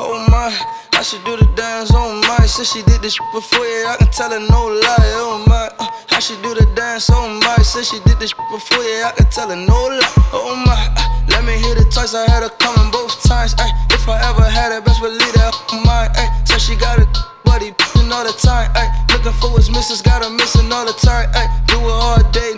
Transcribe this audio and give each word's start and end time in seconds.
Oh 0.00 0.14
my, 0.30 0.54
I 0.94 1.02
should 1.02 1.24
do 1.24 1.36
the 1.36 1.44
dance 1.58 1.90
on 1.90 2.20
my. 2.20 2.46
Said 2.46 2.66
she 2.66 2.82
did 2.86 3.02
this 3.02 3.18
before, 3.34 3.66
yeah, 3.66 3.90
I 3.90 3.96
can 3.98 4.06
tell 4.14 4.30
her 4.30 4.38
no 4.38 4.70
lie. 4.70 5.10
Oh 5.18 5.42
my, 5.48 5.66
uh, 5.74 5.90
I 6.14 6.20
should 6.20 6.40
do 6.40 6.54
the 6.54 6.70
dance 6.76 7.10
on 7.10 7.40
my. 7.40 7.56
Said 7.66 7.84
she 7.84 7.98
did 8.06 8.18
this 8.20 8.32
before, 8.32 8.78
yeah, 8.78 9.10
I 9.10 9.12
can 9.18 9.26
tell 9.26 9.50
her 9.50 9.56
no 9.58 9.74
lie. 9.90 10.14
Oh 10.30 10.54
my, 10.54 10.78
uh, 10.94 11.26
let 11.34 11.42
me 11.42 11.58
hit 11.58 11.82
it 11.82 11.90
twice. 11.90 12.14
I 12.14 12.30
had 12.30 12.46
her 12.46 12.54
coming 12.62 12.92
both 12.92 13.10
times. 13.26 13.58
Ay, 13.58 13.74
if 13.90 14.08
I 14.08 14.22
ever 14.30 14.46
had 14.46 14.70
it, 14.70 14.84
best 14.84 15.02
believe 15.02 15.34
that 15.34 15.50
mine. 15.82 16.14
Ay, 16.14 16.30
said 16.44 16.62
she 16.62 16.76
got 16.76 17.02
it, 17.02 17.10
buddy, 17.42 17.74
all 18.14 18.22
the 18.22 18.32
time. 18.38 18.70
Ay, 18.78 18.86
looking 19.10 19.34
for 19.42 19.50
his 19.58 19.68
missus, 19.68 20.00
got 20.00 20.22
her 20.22 20.30
missing 20.30 20.70
all 20.70 20.86
the 20.86 20.94
time. 20.94 21.26
Ay, 21.34 21.50
do 21.66 21.74
it 21.74 21.90
all 21.90 22.22
day, 22.30 22.54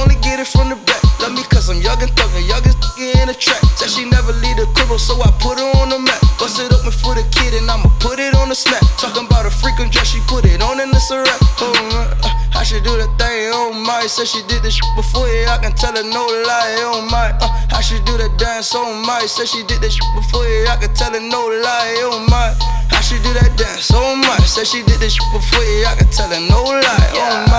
only 0.00 0.16
get 0.24 0.40
it 0.40 0.48
from 0.48 0.72
the 0.72 0.76
back. 0.88 1.02
Love 1.20 1.36
me 1.36 1.44
cause 1.52 1.68
I'm 1.68 1.80
young 1.84 2.00
and 2.00 2.10
thuggin', 2.16 2.48
young 2.48 2.64
in 3.00 3.28
the 3.28 3.34
track. 3.34 3.60
Said 3.76 3.88
she 3.88 4.04
never 4.04 4.32
leave 4.40 4.56
the 4.56 4.66
crib, 4.76 4.92
so 5.00 5.16
I 5.20 5.30
put 5.40 5.60
her 5.60 5.70
on 5.80 5.88
the 5.88 5.98
map. 5.98 6.20
Bust 6.40 6.60
it 6.60 6.72
open 6.72 6.92
for 6.92 7.14
the 7.14 7.24
kid 7.32 7.54
and 7.56 7.70
I'ma 7.70 7.88
put 8.00 8.20
it 8.20 8.34
on 8.34 8.48
the 8.48 8.54
smack. 8.54 8.80
Talking 9.00 9.26
about 9.26 9.46
a 9.46 9.52
freakin' 9.52 9.92
dress, 9.92 10.12
she 10.12 10.20
put 10.28 10.44
it 10.44 10.60
on 10.60 10.80
in 10.80 10.90
the 10.90 11.00
syrup. 11.00 11.28
Uh, 11.60 12.16
I 12.56 12.64
should 12.64 12.84
do 12.84 12.96
the 12.96 13.08
thing, 13.16 13.52
oh 13.52 13.72
my. 13.72 14.06
Said 14.06 14.28
she 14.28 14.42
did 14.48 14.62
this 14.62 14.80
before, 14.96 15.28
yeah, 15.28 15.56
I 15.56 15.58
can 15.60 15.72
tell 15.72 15.96
her 15.96 16.04
no 16.04 16.24
lie, 16.24 16.76
oh 16.88 17.04
my. 17.08 17.32
Uh, 17.40 17.48
I 17.72 17.80
should 17.80 18.04
do 18.04 18.16
the 18.16 18.28
dance, 18.36 18.72
oh 18.74 18.92
my. 19.04 19.24
Said 19.24 19.48
she 19.48 19.64
did 19.64 19.80
this 19.80 19.96
before, 20.16 20.44
yeah, 20.44 20.72
I 20.72 20.76
can 20.80 20.92
tell 20.94 21.12
her 21.12 21.20
no 21.20 21.40
lie, 21.64 22.00
oh 22.04 22.20
my. 22.28 22.52
I 22.92 23.00
should 23.00 23.22
do 23.22 23.32
that 23.32 23.56
dance, 23.56 23.90
oh 23.94 24.16
my. 24.16 24.36
Said 24.44 24.66
she 24.66 24.82
did 24.84 25.00
this 25.00 25.16
before, 25.32 25.64
yeah, 25.64 25.92
I 25.92 25.96
can 25.96 26.08
tell 26.12 26.28
her 26.28 26.40
no 26.40 26.64
lie, 26.64 27.10
oh 27.16 27.48
my. 27.48 27.49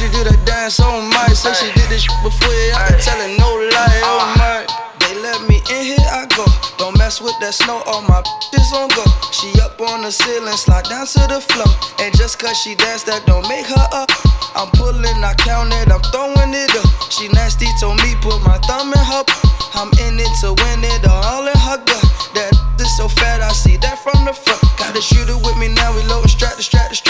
Should 0.00 0.16
do 0.16 0.24
the 0.24 0.32
dance, 0.48 0.80
oh 0.80 1.04
my. 1.12 1.28
Said 1.36 1.52
she 1.60 1.68
did 1.76 1.92
this 1.92 2.08
before, 2.24 2.48
I 2.72 2.88
can 2.88 2.96
tell 3.04 3.20
her 3.20 3.36
no 3.36 3.52
lie, 3.68 4.00
oh 4.00 4.24
ah. 4.24 4.32
my. 4.40 4.64
They 4.96 5.12
let 5.20 5.44
me 5.44 5.60
in, 5.68 5.92
here 5.92 6.08
I 6.08 6.24
go. 6.32 6.48
Don't 6.80 6.96
mess 6.96 7.20
with 7.20 7.36
that 7.44 7.52
snow, 7.52 7.84
all 7.84 8.00
my 8.08 8.24
bitches 8.24 8.72
on 8.72 8.88
go. 8.96 9.04
She 9.28 9.52
up 9.60 9.76
on 9.76 10.00
the 10.00 10.08
ceiling, 10.08 10.56
slide 10.56 10.88
down 10.88 11.04
to 11.04 11.28
the 11.28 11.44
floor. 11.44 11.68
And 12.00 12.16
just 12.16 12.40
cause 12.40 12.56
she 12.56 12.72
dance, 12.80 13.04
that 13.12 13.28
don't 13.28 13.44
make 13.44 13.68
her 13.68 13.88
up. 13.92 14.08
I'm 14.56 14.72
pulling, 14.72 15.20
I 15.20 15.36
count 15.36 15.68
it, 15.76 15.92
I'm 15.92 16.00
throwing 16.08 16.56
it 16.56 16.72
up. 16.80 16.88
She 17.12 17.28
nasty, 17.36 17.68
told 17.76 18.00
me 18.00 18.16
put 18.24 18.40
my 18.40 18.56
thumb 18.64 18.96
in 18.96 19.04
her. 19.04 19.24
I'm 19.76 19.92
in 20.08 20.16
it 20.16 20.32
to 20.40 20.56
win 20.64 20.80
it, 20.80 21.04
all 21.12 21.44
in 21.44 21.60
her 21.60 21.76
gut. 21.76 22.08
That 22.32 22.56
is 22.80 22.88
so 22.96 23.04
fat, 23.04 23.44
I 23.44 23.52
see 23.52 23.76
that 23.84 24.00
from 24.00 24.24
the 24.24 24.32
front. 24.32 24.64
Got 24.80 24.96
a 24.96 25.02
shooter 25.04 25.36
with 25.36 25.60
me 25.60 25.68
now, 25.68 25.92
we 25.92 26.00
loading 26.08 26.32
strap 26.32 26.56
to 26.56 26.64
strap 26.64 26.88
to 26.88 26.96
strap. 26.96 27.09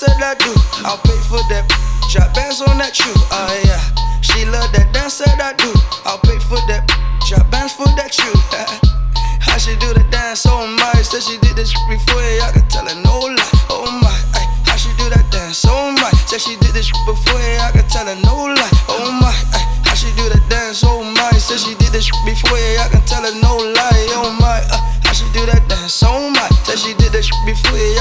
That 0.00 0.20
I 0.20 0.34
do. 0.36 0.52
I'll 0.84 0.98
pay 0.98 1.20
for 1.30 1.40
that. 1.48 1.64
Drop 2.12 2.34
bands 2.34 2.60
on 2.60 2.76
that 2.78 2.92
shoe. 2.94 3.12
Oh 3.32 3.52
yeah. 3.64 3.80
She 4.20 4.44
love 4.44 4.68
that 4.76 4.92
dance 4.92 5.18
that 5.24 5.40
I 5.40 5.56
do. 5.56 5.72
I'll 6.04 6.20
pay 6.20 6.36
for 6.50 6.60
that. 6.68 6.84
Drop 7.24 7.48
bands 7.50 7.72
for 7.72 7.88
that 7.96 8.12
shoe. 8.12 8.36
How 9.40 9.56
she 9.56 9.72
do 9.80 9.88
the 9.96 10.04
dance 10.12 10.44
so 10.44 10.66
much? 10.66 11.08
Said 11.08 11.24
she 11.24 11.40
did 11.40 11.56
this 11.56 11.72
before, 11.88 12.20
yeah, 12.20 12.44
I 12.44 12.52
can 12.52 12.68
tell 12.68 12.84
her 12.84 12.98
no 13.00 13.24
lie. 13.24 13.56
Oh 13.72 13.88
my, 13.88 14.12
ay, 14.36 14.44
how 14.68 14.76
she 14.76 14.92
do 15.00 15.08
that 15.08 15.24
dance 15.32 15.64
so 15.64 15.72
much? 15.96 16.12
Said 16.28 16.44
she 16.44 16.60
did 16.60 16.76
this 16.76 16.92
before, 17.08 17.40
yeah, 17.40 17.64
I 17.64 17.72
can 17.72 17.88
tell 17.88 18.04
her 18.04 18.20
no 18.20 18.52
lie. 18.52 18.76
Oh 18.92 19.08
my, 19.16 19.32
ay, 19.56 19.64
how 19.86 19.96
she 19.96 20.12
do 20.12 20.28
that 20.28 20.44
dance 20.52 20.84
so 20.84 21.00
much? 21.00 21.40
Said 21.40 21.56
she 21.56 21.72
did 21.80 21.88
this 21.88 22.12
before, 22.28 22.58
yeah, 22.58 22.84
I 22.84 22.92
can 22.92 23.00
tell 23.08 23.24
her 23.24 23.32
no 23.40 23.56
lie. 23.56 24.12
Oh 24.12 24.28
my, 24.36 24.60
uh, 24.68 24.76
how 25.08 25.16
she 25.16 25.24
do 25.32 25.46
that 25.48 25.64
dance 25.72 25.94
so 25.96 26.12
much? 26.28 26.52
Said 26.68 26.76
she 26.76 26.92
did 27.00 27.16
this 27.16 27.32
before, 27.48 27.80
yeah, 27.80 27.95